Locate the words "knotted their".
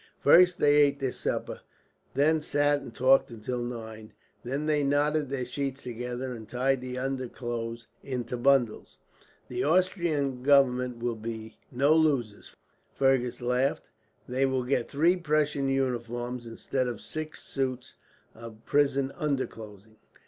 4.83-5.45